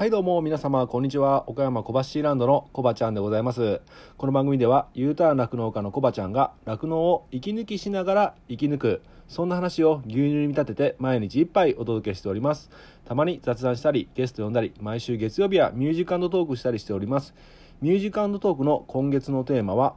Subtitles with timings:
[0.00, 1.44] はいどうも皆様こんにちは。
[1.46, 3.82] 岡山小橋ランドのコバちゃんでございます。
[4.16, 12.70] この番組では U ターン酪農家のコバちゃんが酪農を息抜きしながら生き抜くそんな話を牛乳に見立てて毎日一杯お届けしております。
[13.04, 17.34] たまに雑談したりゲスト呼んだり毎週月曜日はミュージカルトークしたりしております。
[17.82, 19.96] ミュージカルトークの今月のテーマは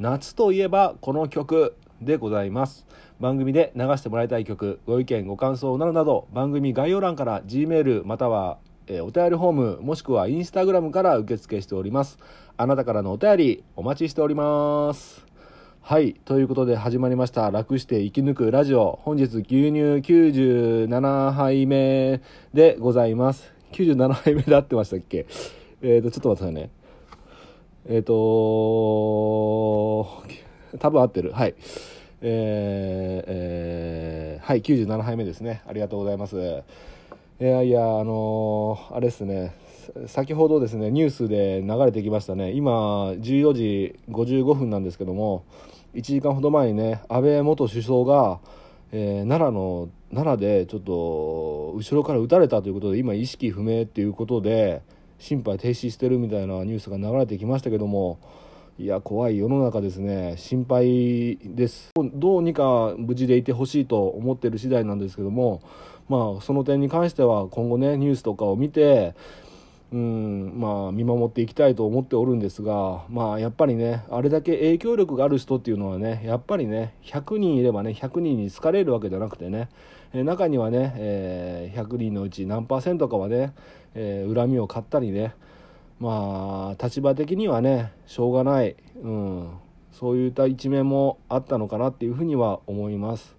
[0.00, 2.88] 夏といえばこの曲でございます。
[3.20, 12.18] 番組で流してもらいたい曲ご意見ご感想などなど番組概要欄から G メールまたはえお便りフォームもしくはインスタグラムから受付しております。
[12.56, 15.24] あなたからのお便りお待ちしております。
[15.80, 17.50] はいということで始まりました。
[17.50, 18.98] 楽して生き抜くラジオ。
[19.02, 19.56] 本日牛乳
[20.02, 22.20] 97杯目
[22.52, 23.52] でございます。
[23.72, 25.26] 97杯目で合ってましたっけ？
[25.80, 26.70] えっ、ー、とちょっと待ってくださいね。
[27.86, 28.12] えっ、ー、と
[30.78, 31.32] 多分合ってる。
[31.32, 31.54] はい。
[32.20, 35.62] えー、えー、はい97杯目ですね。
[35.66, 36.62] ありがとうございます。
[37.40, 39.56] いやいやあのー、あれですね。
[40.06, 42.52] 先ほどですねニュースで流れてきましたね。
[42.52, 45.44] 今14時55分なんですけども
[45.94, 48.38] 1時間ほど前にね安倍元首相が、
[48.92, 54.82] えー、奈良の奈良でちょっと後ろから撃たれたということで今意識不明っていうことで
[55.18, 58.20] 心肺停止してるみたいなニュースが流れてきましたけども
[58.76, 60.34] いや怖い世の中ですね。
[60.36, 61.92] 心配です。
[61.96, 65.62] どうにか無事でいてほしいと思ってる次第なんですけども
[66.08, 69.14] まあ、その点に関しては今後ねニュースとかを見て
[69.92, 79.68] うんまあ、見守っていきたいと思っておるんですが、まあ、やっぱりねあれだけ影響力がある人っていうのはねやっぱりね100人いればね100人に好かれるわけじゃなくてね、
[80.12, 83.54] え中にはね、えー、100人のうち何パーセントかはね、
[83.94, 85.36] えー、恨みを買ったりね
[86.00, 89.50] まあ立場的にはねしょうがない、うん、
[89.92, 93.36] そういった一面もあったのかなっていうふうには思います。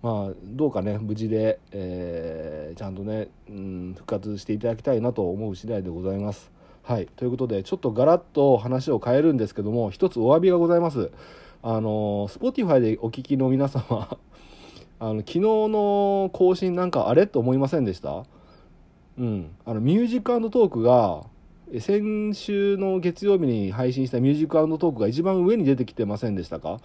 [0.00, 6.52] まあ、どうかね無事で、えー、ちゃんとね、うん、復活していただきたいなと思う次第でございます。
[6.84, 11.10] はい、ということでちょっとガラッと話を変えるんですけども一つお詫びがございます。
[11.62, 14.16] あの Spotify でお聞きの皆様
[15.00, 18.24] あの昨日の更新なんかあれと思いませんでした？
[19.18, 21.24] うん、あのミュージックトークが
[21.80, 26.80] 先週の月曜日に配信したミュージックトークが一番上に出てきてませんでしたか？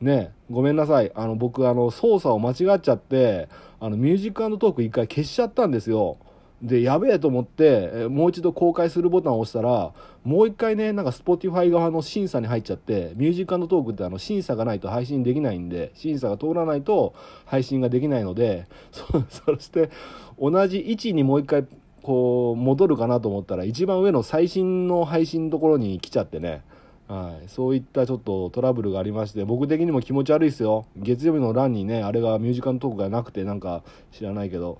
[0.00, 1.12] ねごめんなさい。
[1.14, 6.16] あの僕あの操作を間違っちゃってあのミュージックトーク一回消しちゃったんですよ。
[6.62, 9.92] でやべえと思ってもう一度公開するボタンを押したら
[10.24, 17.14] もう一回ねなんか Spotify 側の審査に入っちゃってミュージックトークってあの審査がないと配信できないんで審査が通らないと
[17.46, 19.06] 配信ができないのでそ
[19.54, 19.90] そして
[20.38, 21.66] 同じ位置にもう一回
[22.02, 26.62] こう戻るかなと思ったら一番上の最新の配信のところに来ちゃってね。
[27.08, 30.86] はい、そういったちょっとトラブルがありまして僕的にも気持ち悪いですよ。
[30.96, 34.78] 月曜日の欄にねあれがミュージカルトークがなくてなんか知らないけど。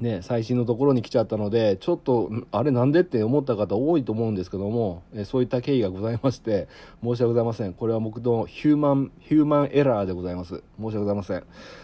[0.00, 6.68] ね、最新のところに来ちゃったのでちょっとあれなんでって思った方多いと思うんですけどもえそういった経緯がございまして
[7.04, 7.74] 申し訳ございません。
[7.74, 10.62] これは僕のヒューマンヒューマンエラーでございます。
[10.78, 11.42] 申し訳ございません。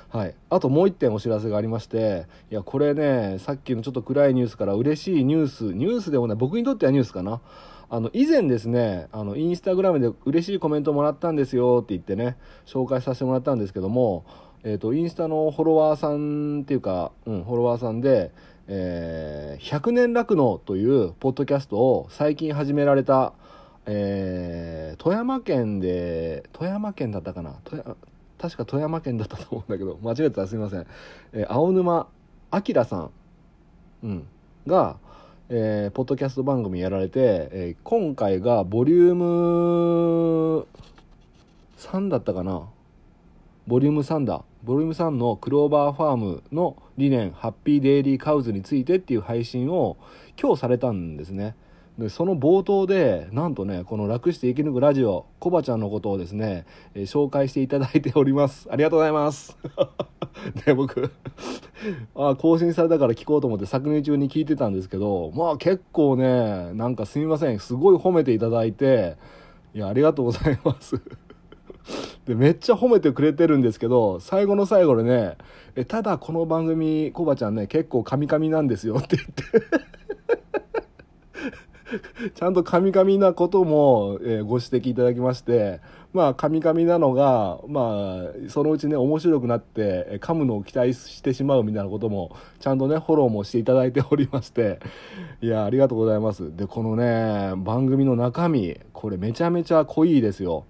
[0.08, 0.34] はい。
[0.48, 7.42] あともう一点お知らせがありましていやこれねさっきのちょっと暗いニュースから嬉しいニュースニュースでもね僕にとってはニュースかな。
[7.88, 14.24] あの以前ですねあのインスタグラムで嬉しいコメントもらったんですよって言ってね紹介させてもらったんですけども、
[14.68, 18.32] えーと、インスタのフォロワーさんっていうか、うん、フォロワーさんで、
[18.66, 23.32] えー、百年酪農というポッドキャストを最近始められた、
[23.86, 27.54] えー、富山県で富山県だったかな？
[28.38, 30.86] 確か富山県だったと思うんだけど間違えたらすみません、
[31.32, 32.08] えー、青沼
[32.52, 33.10] 明さん、
[34.02, 34.26] うん、
[34.66, 34.96] が
[35.48, 37.20] えー、ポッドキャスト番組やられて、
[37.52, 40.66] えー、今回がボリューム
[41.78, 42.68] 3だったかな？
[43.66, 44.44] ボリューム3だ。
[44.62, 49.96] ボリューム3のクローバーファームの理念ハッピーデイリーカウズについてっていう配信を
[50.40, 51.56] 今日されたんですね。
[51.98, 58.68] でその冒頭でなんとねこの「楽して生き抜くラジオ」コバちゃんのことをですね、えー、紹介していただいております。
[58.70, 59.56] ありがとうございます。
[60.64, 61.10] で 僕
[62.14, 67.58] あ更新されたから聞こうと思って昨年中に聞いてたんですけどまあ結構ねなんかすみません。
[67.58, 69.16] すごい褒めていただいて
[69.74, 71.00] いやありがとうございます。
[72.26, 75.36] でめっちゃ褒めてくれてるんですけど最後の最後でね
[75.76, 79.86] えただこの番組コバちゃんね結構カミカミなんですよって言って
[82.34, 85.80] ちゃんとカミカミなことも、えー、ご指摘いただきまして、
[86.12, 94.80] まあ、カミカミなのが、まあ、そのうちね、面白くなって、噛むのを期待してしまうみたいなことも、ちゃんとね、フォローもしていただいておりまして、
[95.40, 96.56] いや、ありがとうございます。
[96.56, 100.64] で、このね、番組の中身、これめちゃめちゃ濃いですよ。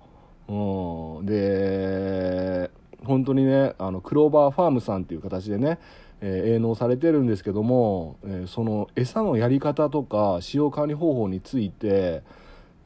[0.49, 1.27] うん。
[1.27, 2.71] で、
[3.05, 5.79] 本当にね、あの、クローバーファームさんっていう形でね、
[6.21, 12.23] えー営農されてるんですけども、えーその餌のやり方とか使用管理方法について、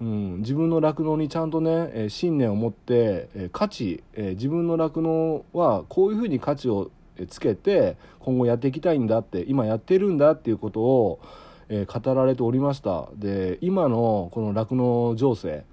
[0.00, 6.90] うん、自分の酪農にちゃんとね、えー信念を持って、えー価値、えー自分の酪農はこういうふうに価値を
[7.28, 11.20] つけて今後やっていきたいんだって今やってるんだっていうことを、
[11.68, 15.64] えー語られておりましたで今のこの酪農情勢、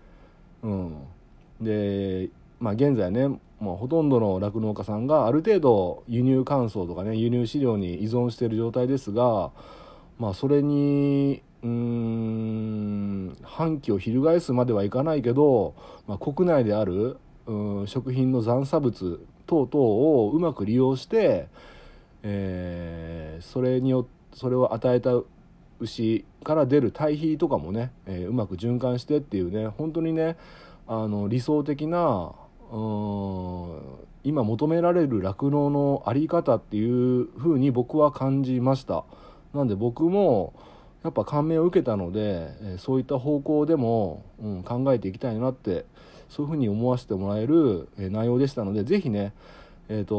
[0.62, 0.98] うん、
[1.62, 3.28] で、まあ、現在ね、
[3.60, 9.52] まあ、ほとんどの酪農家さんがある程度輸入乾燥とかね輸入飼料に依存している状態ですが、
[10.20, 15.74] まあ、それにうん反旗を翻すまではいかないけど、
[16.08, 17.18] まあ、国内である
[17.48, 21.48] うん食品の残差物等々をうまく利用して、
[22.24, 25.12] えーそれによそれを与えた
[25.80, 30.38] 牛から出る堆肥とかもね、えーうまく循環してっていうね本当にね
[30.88, 32.34] あの理想的な
[32.72, 33.82] うん
[34.24, 39.06] 今求められる酪農の在り方っていうふうに僕は感じました。
[39.54, 40.54] なんで僕も
[41.04, 45.86] やっぱ感銘を受けたので、そういった方向でも、うん、考えていきたいなって
[46.28, 49.34] そういうふうに思わせてもらえる、内容でしたのでぜひね
[49.88, 50.16] えっ、と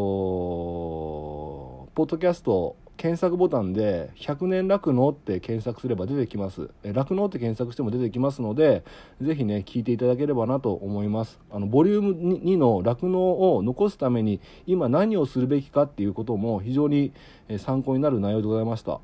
[1.94, 6.68] ポッドキャスト検索ボタンで「100年酪農」って検索すれば出てきます。
[6.82, 8.82] え酪農って検索しても出てきますので
[9.22, 11.40] ぜひね聞いていただければなと思います。
[11.50, 17.12] あのボリューム2の酪農を残すために今何をするべきかっていうことも非常に
[17.48, 19.00] え参考になる内容でございました。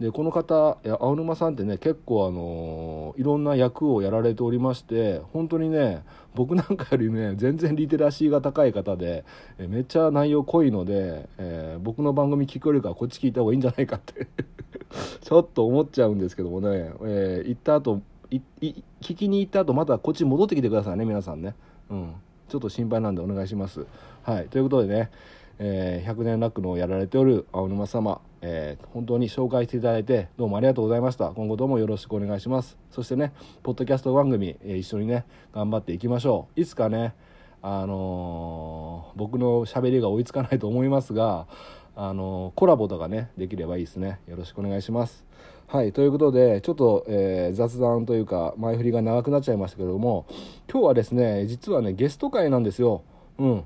[0.00, 6.04] でこの方青沼さんってね結構あのいろんな役をやられておりまして本当にね
[6.34, 9.24] 僕なんかよりね全然リテラシーが高い方で
[9.58, 14.26] えめっちゃ内容濃いので、えー僕の番組聞くよりかはこっち聞いた方がいいんじゃないかって
[15.20, 21.54] ちょっと思っちゃうんですけどもね、えー行った後いい聞きに行った後またこっち戻ってきてくださいね皆さんね。
[21.90, 22.14] うん。
[22.48, 23.86] ちょっと心配なんでお願いします。
[24.22, 24.48] はい。
[24.48, 25.10] ということでね
[25.58, 31.30] えー100年ラックのをやられておる青沼様、えー本当に紹介していただいてどうもありがとうございました。
[31.30, 32.78] 今後ともよろしくお願いします。
[32.90, 33.32] そしてね
[33.62, 36.60] ポッドキャスト番組、えー一緒にね頑張っていきましょう。
[36.60, 37.14] いつかね
[37.62, 41.46] あのー僕の喋りが追いつかないと思いますが
[41.96, 44.20] あのコラボとかねできればいいですね。
[44.28, 45.26] よろしくお願いします。
[45.66, 50.24] はいということでちょっと、えー雑談というか前振りが長くなっちゃいましたけれども
[50.70, 53.02] 今日はですね実はねゲスト会なんですよ。
[53.38, 53.64] うん。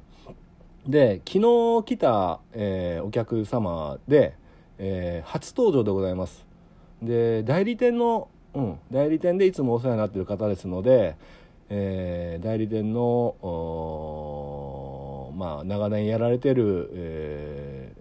[0.86, 4.34] で昨日来た、えーお客様で、
[4.78, 6.44] えー初登場でございます。
[7.00, 11.14] で代理店の、うん、代理店でいつもお世話になっている方ですので、
[11.68, 13.36] えー代理店の
[15.36, 17.92] まあ長年やられてる、え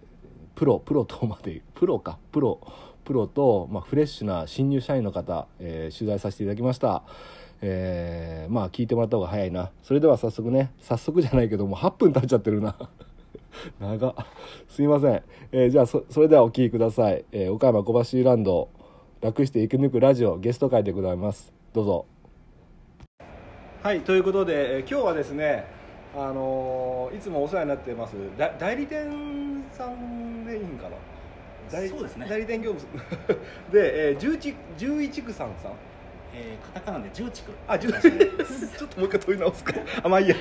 [0.56, 2.60] プロプロとまでプロかプロ
[3.06, 7.04] プロと、まあ、フレッシュな新入社員の方、え取材させていただきました。
[7.62, 9.72] えーまあ聞いてもらった方が早いな。
[9.84, 12.76] それでは早速ね早速じゃないけどもう8分経っちゃってるな。
[13.80, 14.16] 長っ。
[14.68, 18.70] すいません、えーじゃあそそれではお聴きください、えー岡山小橋ランド
[19.22, 21.54] 楽して生き抜くラジオゲスト会でございます。
[21.74, 22.06] どうぞ。
[23.84, 25.66] はいということで、えー今日はですね
[26.16, 30.96] あのーいつもお世話になってますだ代理店さんでいいんかな？
[31.72, 32.26] 代そうですね。
[32.30, 32.92] 代理店業務
[33.72, 35.72] で、えー、十一十一区さんさん
[36.34, 39.74] えー、カタカナで重畜あ、十 ちょっともう一回取り直すか。
[40.04, 40.36] あ、まあいいや。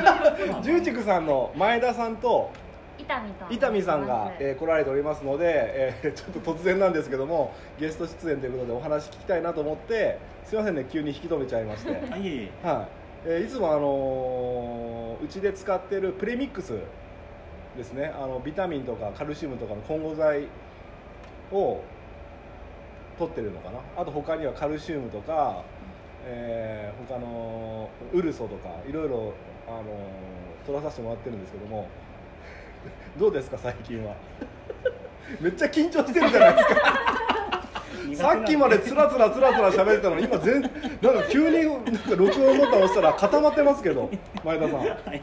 [0.62, 2.50] 十畜さんの前田さんと
[2.98, 11.92] 伊丹と伊丹さんが、えーー来られておりますので、えー ちょっと突然なんですけどもゲスト出演ということでお話聞きたいなと思ってすいませんね急に引き止めちゃいまして。
[11.92, 12.00] はい、
[13.26, 16.74] えーいつもあのーうちで使ってるプレミックス
[17.76, 18.12] ですね。
[18.16, 20.46] あのビタミンとかカルシウムとかの混合剤
[21.52, 21.80] を
[23.18, 23.78] 取ってるのかな？
[23.96, 25.62] あと他にはカルシウムとか、
[26.26, 29.32] えー他のウルソとかいろいろ、
[29.68, 31.86] あのー取らさせてもらってるんですけども。
[33.18, 33.58] どうですか？
[33.58, 34.14] 最近は。
[35.40, 37.16] めっちゃ緊張してるじゃないですか。
[38.14, 40.72] さっきまでつらつらつらつら喋ってたのに今全なんか
[41.28, 44.08] 急になんか録音ボタン押したら固まってますけど
[44.44, 44.88] 前田さん、はい。
[44.88, 45.22] はい、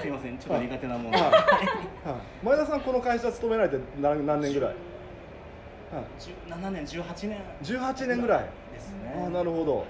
[0.00, 0.38] すいません。
[0.38, 1.10] ちょっと苦手なもの。
[1.12, 1.30] で、はい。
[1.30, 1.42] はい、
[2.44, 4.74] 前田さんこの会社勤められて何何年ぐらい、
[6.18, 7.38] 17年18年。
[7.62, 8.44] 18年ぐらい。
[8.72, 9.14] ですね。
[9.22, 9.84] ああなるほど。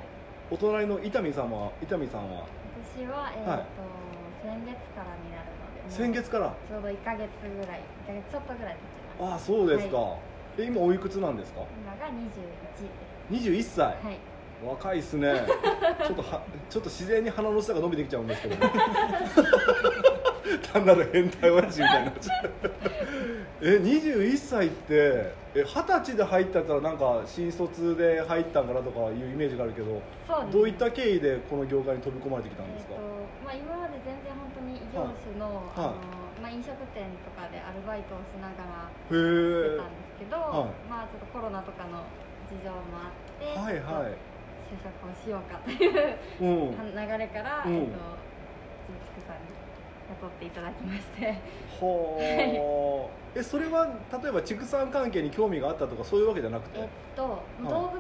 [0.50, 2.44] お隣の伊丹さんは伊丹さんは？
[2.96, 3.64] 私は、えーとはい。
[4.42, 6.54] 先月からになるので先月から？
[6.68, 9.32] ちょうど1か月ぐらい1か月ちょっとぐらい経ちます。
[9.32, 10.18] ああそうですか、は
[10.58, 11.62] え今おいくつなんですか？
[11.82, 13.48] 今が21です。
[13.48, 14.18] 21歳、はい。
[14.64, 15.32] 若いっすね。
[16.06, 18.60] ちょっとはちょっと自然に鼻の下が伸びてきちゃうんですけど、ね、
[20.72, 22.50] 単なる変態親父みたいになっちゃう
[23.60, 30.52] え21歳ってえ二十歳で入ったったらなんか新卒で入ったんかなとかいうイメージがあるけどそうです。
[30.52, 33.04] どういった経緯でこの業界に飛び込まれてきたんですか、えーと
[33.46, 35.94] まあ、今まで全然本当に異業種の,、はい。
[35.94, 40.90] あのまあ、飲食店とかでアルバイトをしながらしてたんですけど、はい。
[40.90, 42.02] まあちょっとコロナとかの
[42.50, 44.10] 事情もあって、はいは
[44.68, 46.92] 就職をしようかといういうん。
[46.92, 47.74] 流れから、うん。
[47.74, 48.18] えっと
[48.84, 49.63] 重畜さんに
[50.20, 51.34] 雇っていただきまして。
[51.80, 53.40] ほー。
[53.40, 53.86] えそれは
[54.22, 56.78] 例えば畜産関係に興味があったとかそういうわけじゃなくて？
[56.78, 57.98] えっと、い動物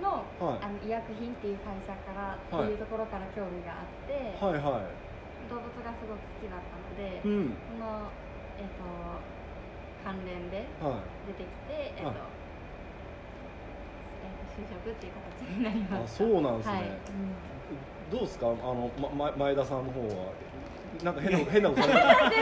[0.00, 2.72] のはあの医薬品っていう会社から、はい。
[2.72, 4.58] っていうところから興味があって、いはい。
[4.58, 4.88] は
[5.50, 7.52] 動物がすごく好きだったので、いうん。
[7.68, 8.08] その、
[8.56, 8.80] えっと、
[10.02, 11.36] 関連ではい。
[11.36, 12.44] 出てきて、えっと
[14.56, 16.24] 就職っていう形になりまあした。
[16.24, 16.88] そうなんですね、はい、
[18.10, 18.46] どうですか？
[18.46, 20.32] あの、ま、ま前田さんの方は
[21.02, 22.32] なんか変な 変なことされた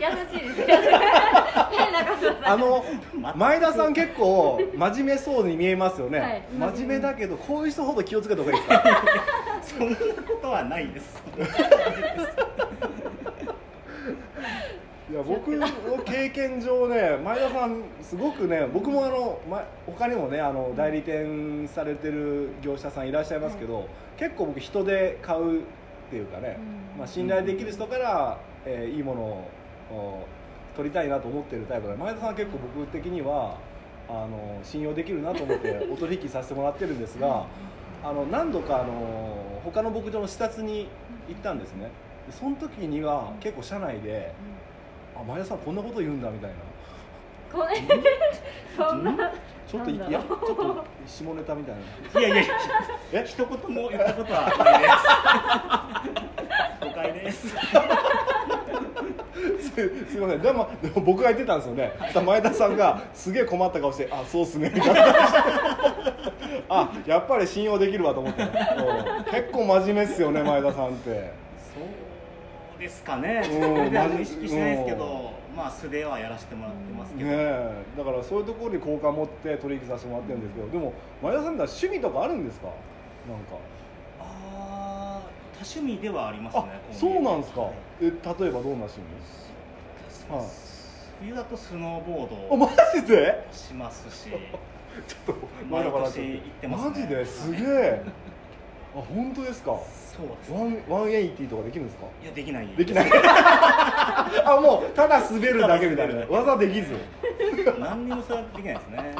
[0.00, 2.84] 優しいです変なことさあの
[3.36, 6.42] 前田さん結構真面目そうに見えますよね、はい。
[6.74, 8.82] 真面目だけどこういう人ほど気をつけた方がいいですか？
[9.78, 10.02] そんなこ
[10.42, 11.22] とはないです。
[15.08, 15.66] いや僕の
[16.04, 25.60] 経験上ね前田さんすごくね僕もあの、ま、他にもねあの代理店されてる業者さんいらっしゃいますけど、結構僕人で買う
[26.06, 26.58] っていうかね、
[26.94, 26.98] うん。
[26.98, 29.50] まあ、信頼できる人から、えーいいものを
[29.94, 30.26] お
[30.76, 33.56] 取りたいなと思ってるタイプで前田さんは結構僕的には
[34.08, 37.46] あの信用できるなと思って お取引させてもらってるんですが
[38.04, 40.88] あの何度かあの他の牧場の視察に
[41.28, 41.90] 行ったんですね。
[42.26, 44.32] でその時には結構社内で
[45.16, 46.56] 「あ前田さんこんなこと言うんだ」みたいな。
[47.52, 47.76] これ
[48.76, 49.32] そんな
[49.66, 51.74] ちょっといやちょっと下ネタみたい
[52.14, 52.20] な。
[52.20, 52.46] いやいやい
[53.12, 54.92] えや一言も言ったことはないです
[57.12, 57.48] です。
[59.60, 59.74] す
[60.10, 60.42] すいません。
[60.42, 61.92] でもでも僕が言ってたんですよね。
[61.98, 65.04] そしたら前田さんがすげえ困った顔して「あそうっすね」みたいな
[66.68, 68.42] あやっぱり信用できるわと思って。
[68.42, 68.48] うん。
[69.24, 71.10] 結構真面目っすよね前田さんって。
[71.10, 71.80] そ
[72.78, 73.42] うですかね。
[73.44, 73.50] うん。
[73.50, 77.70] 自分ではマジ意識してないですけどまあ素ではやらせてもらってますけど、ねえ。
[77.98, 82.68] だからそういうところに好感持って取引させてもらってるんですけどでも前田さんって趣味とかあるんですか？
[82.68, 83.56] なんか
[85.58, 87.72] 多趣味ではありますねあそうなんですか、はい。
[88.02, 89.00] え例えばどんな趣
[90.28, 90.34] 味？
[90.36, 90.46] はい。
[91.20, 93.46] 冬だとスノーボーあドマジで？
[93.52, 94.28] しますし。
[95.06, 95.34] ちょっと
[95.70, 96.90] 毎年行ってますね。
[96.90, 97.24] マジで？
[97.24, 98.02] すげえ。
[98.96, 99.78] あ本当ですか？
[100.16, 100.52] そうです。
[100.52, 102.06] ワンワンエイティとかできるんですか？
[102.22, 103.10] いやできないできない。
[104.44, 106.24] あもうただ滑るだけみたいな。
[106.28, 106.94] 技できず。
[107.78, 109.14] 何にもそれはできないですね。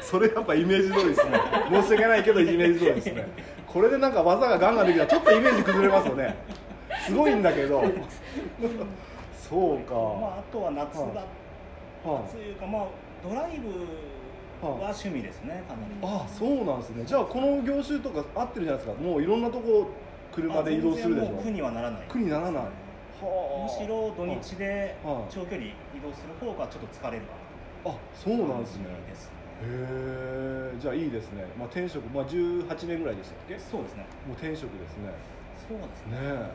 [0.00, 1.38] それやっぱイメージ通りですね。
[1.70, 3.26] 申し訳ないけどイメージ通りですね
[3.74, 6.36] これでなんか技がガンガンできたらちょっとイメージ崩れますよね。
[7.08, 7.82] すごいんだけど。
[9.50, 12.22] そうか、まあ、あとは夏だ、はい。
[12.24, 12.86] 夏いうかまあ
[13.28, 13.68] ドライブ
[14.64, 17.04] は趣味ですねかなりあそうなんですね。
[17.04, 19.02] じゃあこの業種とか合ってるじゃないですか。
[19.02, 19.90] もういろんなとこ
[20.32, 21.26] 車で移動するでしょ。
[21.26, 22.02] あ全然もう苦にはならない。
[22.08, 22.52] 苦にならない。
[22.52, 22.60] む
[23.26, 25.32] はあしろ土日ではい。
[25.34, 28.84] 長距離移動する方がちょっと疲れるかあそうななんですね。
[29.10, 29.32] です
[29.64, 33.58] へえじゃあいいですね、まあ、転職、まあ、18年ぐらいでしたっけ？
[33.58, 34.04] そうですね。
[34.28, 35.08] もう転職ですね。
[35.64, 36.52] そうですねね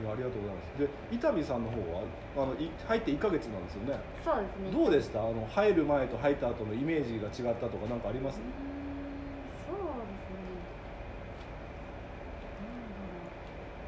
[0.00, 0.04] え。
[0.04, 0.76] いやありがとうございます。
[0.76, 2.04] で伊丹さんの方は？
[2.36, 3.96] あのい入って1か月なんですよね。
[4.20, 4.70] そうですね。
[4.70, 5.20] どうでした？
[5.24, 8.36] あの入る前と入った後のイメージが違ったとか何かあります？
[8.36, 8.44] う
[9.64, 10.52] そうですね。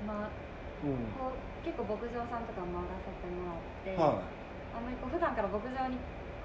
[0.08, 0.24] なんだろう。
[0.24, 0.32] まあ
[0.80, 1.12] うん。
[1.12, 4.24] こう結構牧場さんとか回らせてもらって、は
[4.72, 5.96] あんまりこう普段から牧場に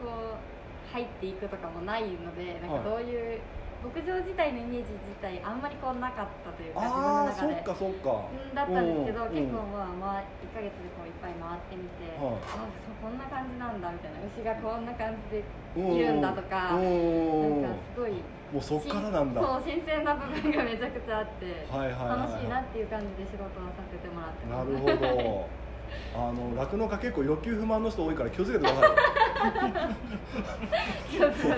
[0.04, 0.44] こう
[0.92, 3.40] 入っていくとかもないのでなんかどういう、
[3.80, 7.64] 牧場自体のイメージ自体あんまりこうなかったというか自分の中で。
[7.64, 8.28] かそっか。
[8.28, 12.42] うんだったんですけど、うん結構まあ、まあ、1ヶ月でこういっぱい回ってみて、はい。
[12.44, 15.44] あそうこんな感じなんだみたいな牛がこんな感じで
[15.78, 18.20] うんいるんだとか、うんなんかすごい
[18.50, 19.40] もうそっからなんだ。
[19.40, 22.20] そう新鮮な部分がめちゃくちゃあって、はいはいはいはい。
[22.26, 24.72] 楽しいなっていう感じで仕事をさせてもらってなます。
[24.74, 25.69] るほど
[26.16, 28.90] あの酪農家結構欲求不満の人多いから気をつけてください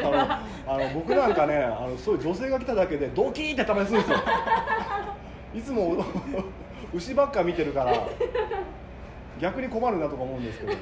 [0.03, 4.19] あのあの僕なんかねあのそういう女性が来ただけでドキーってたまにするんですよ。
[5.53, 6.05] いつも
[6.93, 8.07] 牛ばっか見てるから
[9.39, 10.73] 逆に困るなとか思うんですけど。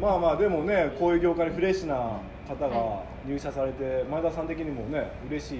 [0.00, 5.58] まあまあでもねこういう業界にフレッシュな方が入社されて前田さん的にもね嬉しい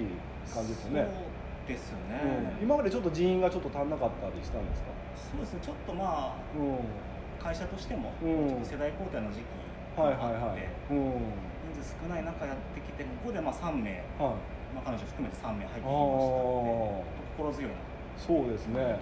[0.53, 1.34] 感じですよね、そう
[1.67, 2.21] ですよね、
[2.59, 4.89] うん、今までちょっと人員がちょっと足んなかったりしたんですか？
[5.15, 5.59] そうですね。
[5.63, 6.77] ちょっとまあうん。
[7.41, 8.47] 会社としてもうん。
[8.49, 10.49] ちょっと世代交代の時期はいがあって、はい。
[10.49, 10.97] はいうん。
[11.73, 14.37] 人数少ない中やってきてここでまあ3名、はい。
[14.75, 17.05] まあ、彼女含めて3名入ってきましたあので
[17.37, 17.77] 心強いな
[18.17, 18.79] そうですね。
[18.79, 18.99] ね。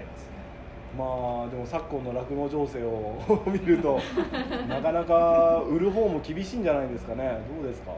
[0.98, 3.18] まあでも昨今の酪農情勢を
[3.48, 4.00] 見ると
[4.70, 7.40] なかなか売る方も厳しいんじゃないですかね。
[7.60, 7.92] どうですか？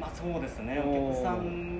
[0.00, 0.80] まあそうですね。
[0.84, 1.79] お客さん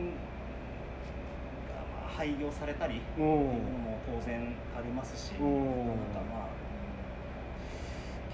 [2.20, 3.44] 廃業されたりっていううんの
[3.80, 5.86] も当然ありますし、うん。
[5.88, 6.48] なんかまあ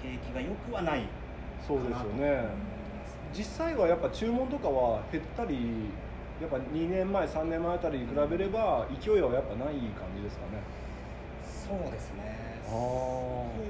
[0.03, 1.07] 景気が良くはない
[1.65, 2.49] そうですよね。
[3.33, 5.55] 実際はやっぱ注文とかは減ったり
[6.41, 10.59] やっぱ2年前3年前あたりに比べれば勢いはやっぱない感じですかね。
[11.47, 12.59] そうですね。
[12.67, 12.75] 勢い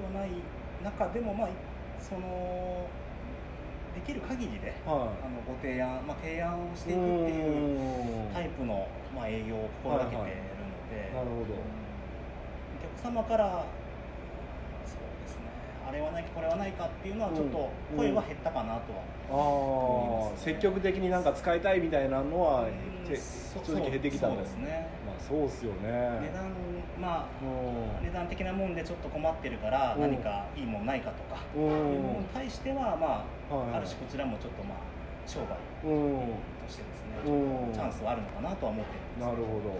[0.01, 0.29] はない
[0.83, 1.49] 中でもまあ
[1.99, 2.87] その
[3.95, 10.31] できる限りであはのご提案、まあ、提案をしいていくっていううタイプの、まあ、営業を心がけているの
[10.91, 11.53] で、なるほど。
[11.57, 13.65] お客様から
[14.85, 15.41] そうですね
[15.87, 18.93] あれはないかこれはないかっていうのはちょっとうん声は減ったかなと
[19.31, 22.67] は、ああ、積極的になんか使いたいみたいなのはう
[23.65, 24.87] 正直減ってきたんですね。
[25.05, 25.89] まあそうっすよね。
[26.21, 26.51] 値段
[27.01, 30.01] まあう値段的なもんでちょっと困ってるからうん。
[30.01, 31.59] 何かいいもんないかとか、ん。
[31.59, 34.77] ういうものに対してはまあ、はいはいある種こちらもちょっとまあ
[35.25, 37.73] 商売うんとしてですね、うん。
[37.73, 39.75] チャンスはあるのかなとは思ってるんですなるほど。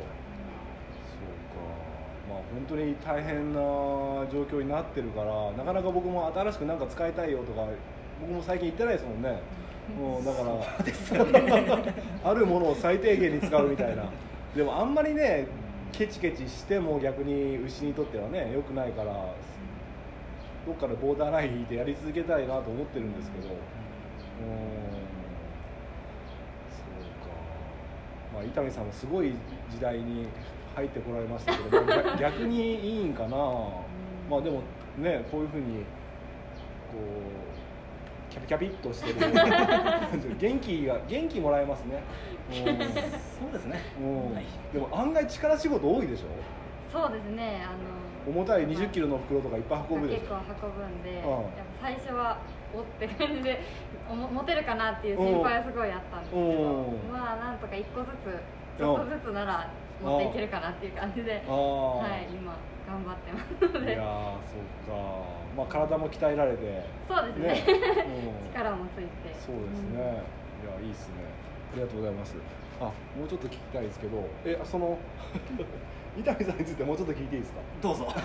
[1.11, 1.63] そうか。
[2.29, 3.59] まあ本当に大変な
[4.31, 7.67] 状況になってるからなかなか僕も新しく何か使いたいよとか
[8.21, 9.39] 僕も最近言ってないですもんね。
[9.97, 11.93] もうだからですよね。
[12.23, 14.03] あるものを最低限に使うみたいな。
[14.55, 15.47] でもあんまりね
[15.91, 19.11] ケチケチしても逆に牛にとってはね良くないから
[20.67, 23.47] どっかでボーダーライン引いてやり続けたいなと思ってるんですけど。
[23.47, 23.55] うーん。
[26.69, 27.31] そうか。
[28.33, 29.33] まあ伊丹さんもすごい
[29.71, 30.27] 時代に
[30.75, 33.37] 入ってこられましたけど、まあ逆 逆にいいんかな。
[34.29, 34.61] まあでも
[34.97, 35.77] ねこういうふうに
[36.91, 36.97] こ
[38.29, 39.31] うキャピキャピっとしてる。
[40.37, 42.03] 元気が元気もらえますね。
[42.49, 44.33] うんそうですね、うん。
[44.35, 44.45] はい。
[44.73, 46.27] でも案外力仕事多いでしょ？
[46.91, 47.63] そうですね。
[47.65, 47.77] あの
[48.27, 51.15] 重たい2 0キロの袋とかいっぱい運ぶでし結構運ぶんで、うん。
[51.15, 52.37] やっぱ最初は
[52.75, 53.63] おって感じで
[54.11, 57.11] 持てるかなっていう心配はすごいあったんですけど、うん。
[57.11, 58.35] まあなんとか一個ずつ
[58.77, 59.69] ちょっとずつなら
[60.03, 62.53] 持っていけるかなっていう感じで、はい今
[62.87, 63.93] 頑張ってますので。
[63.93, 64.05] いやー
[64.47, 64.95] そうか。
[65.55, 66.83] まあ体も鍛えられて。
[67.07, 67.47] そうですね。
[67.47, 67.63] ね、
[68.43, 68.51] うん。
[68.51, 69.33] 力もついて。
[69.39, 71.15] そうですね、いやいいですね。
[71.73, 72.35] ありがとうございます。
[72.79, 72.85] あ
[73.17, 74.97] もうちょっと聞きたいですけどえその
[76.19, 77.59] 伊丹さんについてもうちょっと聞いていいですか？
[77.81, 78.07] どうぞ。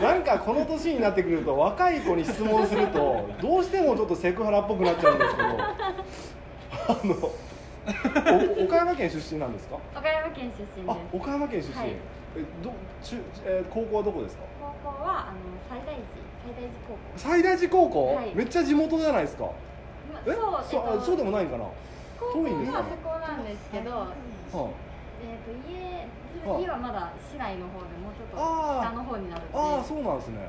[0.00, 5.54] なんかこの年になってくると若い子に質問するとどうしてもちょっとセクハラっぽくなっちゃうんですけどあ
[7.04, 7.14] の
[8.60, 9.76] お岡山県出身なんですか？
[9.96, 11.16] 岡山県出身あです。
[11.16, 11.88] 岡山県出身、はい。
[12.36, 12.70] えど
[13.02, 14.42] 中、えー高校はどこですか？
[14.60, 15.36] 高校はあの
[15.68, 15.98] 最大寺
[16.46, 16.98] 最大寺高校。
[17.16, 18.34] 西大寺高校、はい。
[18.36, 19.44] めっちゃ地元じゃないですか。
[19.44, 19.52] ま
[20.26, 20.30] え？
[20.32, 20.36] そう
[20.70, 21.64] そう,、えっとそうでもないんかな？
[22.20, 24.06] 高校遠いんですかはそこなんですけど、は
[25.22, 28.88] えー、と家はい家はまだ市内の方でもうちょっとあー。
[28.88, 30.38] 北の方になるああそうなんですね。
[30.40, 30.48] へ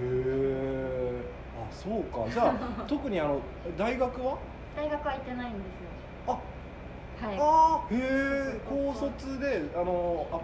[0.00, 1.22] え
[1.56, 2.28] あそうか。
[2.30, 2.54] じゃあ
[2.86, 3.40] 特にあの
[3.76, 4.36] 大学は？
[4.76, 6.36] 大学は行ってないんですよ。
[6.36, 7.26] あ。
[7.26, 7.36] はい。
[7.40, 7.94] あー。
[7.94, 10.40] へえ高卒であのあ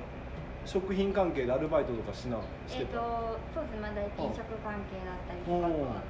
[0.65, 3.81] 食品関係でアルバイトとかしなしてえっ、た、とそうですね。
[3.81, 6.01] まあ大体飲食関係だったりとか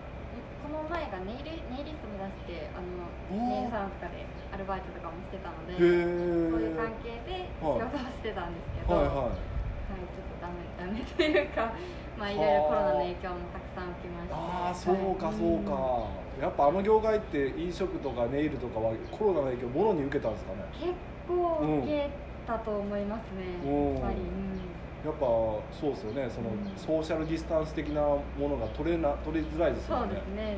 [0.58, 9.32] この前がネイルネイリスト目指してあのネイルサロンとかでアルバイトとかもしてたのでへそうえいう関係で仕はい事をしてたんですけど、はいはい。
[9.32, 9.48] はい
[9.88, 11.72] ちょっとダメダメというか
[12.18, 14.34] まあいろいろコロナの影響もたくさん受けまして。
[14.34, 20.58] ああそうかはいそうか、やっぱあの業界って飲食とかネイルとかはコロナの影響もろに受けたんですかね？
[20.76, 20.92] 結
[21.26, 22.10] 構受け
[22.46, 23.94] たと思いますね、うん。
[23.94, 24.60] やっぱり、うん。
[25.04, 25.26] やっぱ
[25.72, 26.28] そうですよね。
[26.28, 26.76] その、うん。
[26.76, 30.02] ソーシャルディスタンス的なものが取れな取りづらいですよね。
[30.04, 30.56] そうですね、へ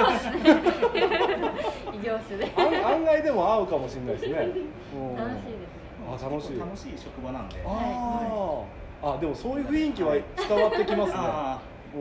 [2.06, 2.52] 業種で。
[2.56, 4.52] 案案外でも合うかもしれないですね、
[4.94, 6.00] うん、楽しいですね。
[6.08, 6.60] あ楽しい。
[6.60, 7.56] 楽しい職場なんで。
[7.66, 8.64] あ
[9.02, 11.60] あでもそういう雰囲気は伝わってきますね、あ
[11.96, 11.98] う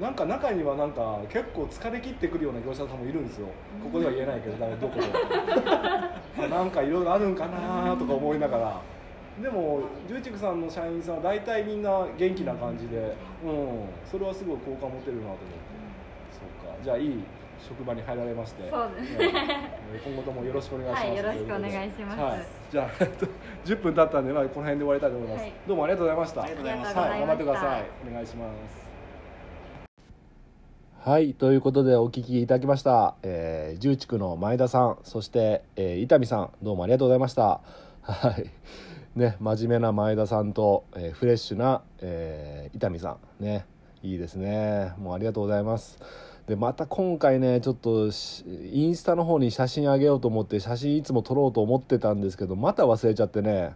[0.00, 3.46] ん、なんか中にはなんか結構疲れ切ってくるような業者さんもいるんですよ。
[3.82, 5.06] ここでは言えないけどどこで。
[6.44, 8.80] あ なんかいろいろあるんかなとか思いながら
[9.42, 15.80] でもジューチクさんの社員さんは大体みんな元気な感じで、うん、それはすごい好感持てるなと思って。
[16.30, 16.76] そうか。
[16.82, 17.24] じゃあいい
[17.58, 18.70] 職場に入られまして。
[18.70, 19.80] そうですね。
[20.04, 22.20] 今後ともよろしくお願いします、はいよろしくお願いします。
[22.20, 23.26] はい、じゃあえっと
[23.64, 25.52] 10分経ったんで、まあ、この辺で終わりたいと思います、はい。
[25.66, 26.42] どうもありがとうございました。
[26.42, 27.84] ありがとうございますはい、頑張ってください。
[28.10, 28.90] お願いします
[31.02, 37.62] はいということでお聞きいただきました、えー、重地区の前田さんそして、えー、伊丹さんどうもありがとうございました。
[38.02, 38.50] はい
[39.20, 43.66] ね真面目な前田さんと、えーフレッシュな、えー、伊丹さんね
[44.02, 44.92] いいですね。
[44.98, 45.98] もうありがとうございます。
[46.46, 48.06] でまた今回ねちょっと
[48.72, 53.74] インスタの方に写真あげようと思って写真いつも撮ろうと思ってたんですけどまた忘れちゃってね。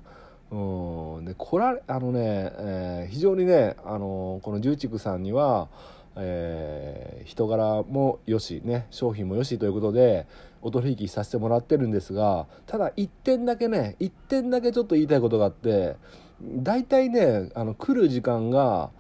[0.50, 1.24] うん。
[1.26, 5.68] で来られあのね、えー非常にねあのこの重畜さんには
[6.16, 10.26] えー人柄もよしね商品もよしということで
[10.64, 15.94] お取引させてもらってるんですがただ1点だけね1点だけちょっと言いたいことがあって
[16.42, 18.90] 大体ねあの来る時間が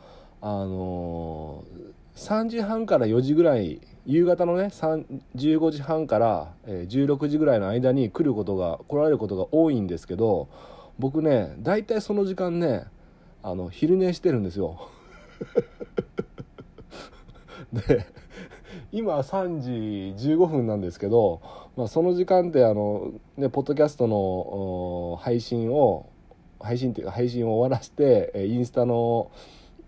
[0.40, 10.48] あのー3時半から4時ぐらい夕方のね15時半から、16時ぐらいの間に来ることが来られることが多いんですけど
[10.98, 12.84] 僕ね大体その時間ね
[13.42, 14.88] あの昼寝してるんですよ。
[17.72, 18.06] で
[18.94, 21.42] 今3時15分なんですけど、
[21.76, 26.08] まあ、その時間ってあの、ね、ポッドキャストの配信を
[26.60, 29.32] 配信っていうか配信を終わらせてインスタの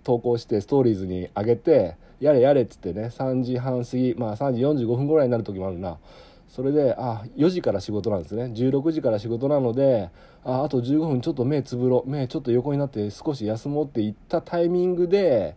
[0.03, 5.99] 投稿してストーリーズに上げてやれやれっつってね3時半過ぎまあ3時45分ぐらいになる時もあるな。
[6.49, 8.45] それであ4時から仕事なんですね。
[8.47, 10.11] 16時から仕事なので
[10.43, 15.55] ああと15分ちょっと目つぶろ目ちょっと横になって少し休もうって言ったタイミングで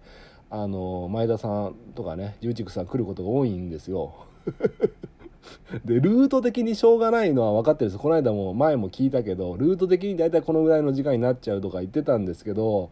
[0.49, 4.25] あの前田さんとかね重畜さん来ることが多いんですよ。
[5.85, 12.91] でルート的にしょうがないのは分かってるんですこの間も前も聞いたけどルート的に大体このぐらいの時間になっちゃうとか言ってたんですけど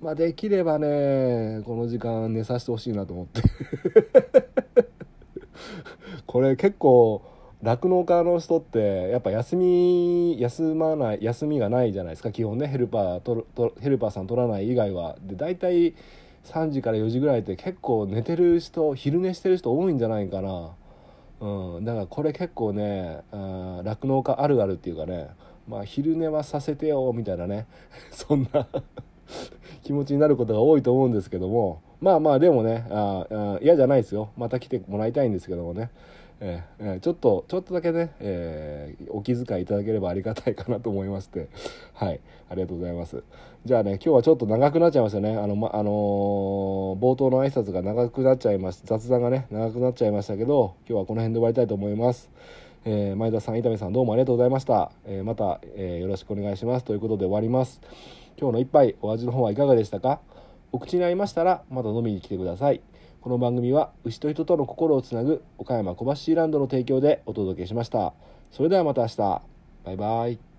[0.00, 3.42] まあできればねこの時間寝させてほしいなと思って。
[6.26, 7.22] これ結構
[7.62, 12.32] 酪農家の人ってやっぱ休み休まない休みがないじゃないですか。
[12.32, 13.46] 基本ねヘルパーと
[13.80, 15.16] ヘルパーさん取らない以外は。
[15.20, 15.94] で大体
[16.44, 20.72] 3時から4時ぐらいって結構寝てる人昼寝してる人多いんじゃないかな。
[21.40, 25.28] うん、だからこれ結構ね酪農家あるあるっていうかね、
[25.66, 27.66] まあ、昼寝はさせてよみたいなね。
[28.10, 28.66] そんな
[29.82, 31.80] 気持ちになることが多いと思うんですけども。
[32.00, 34.30] まあまあでもねああ嫌じゃないですよ。
[34.36, 35.90] また来てもらいたいんですけどもね、
[36.40, 41.48] えーちょっとちょっとだけね、えーお気遣いいただければありがたいかなと思いまして。
[41.94, 43.22] はいありがとうございます。
[43.64, 45.36] じゃあね今日はちょっと長くなっちゃいましたね。
[45.36, 52.30] あの、まあのー冒頭の挨拶が長くなっちゃいました雑談がね長くなっちゃいましたけど今日はこの辺で終わりたいと思います。
[52.84, 56.84] えー前田さん伊丹さんどうもありがとうございました、えーまた、えーよろしくお願いします。
[56.86, 57.82] ということで終わります。
[58.38, 60.20] 今日の一杯お味の方はいかがでしたか？
[60.72, 62.80] お口に合いましたらまた飲みに来てください。
[63.20, 68.14] この番組は牛と人との心をつなぐ岡山小橋ランドの提供でお届けしました。
[68.50, 69.16] それではまた明日。
[69.84, 70.49] バイバイ。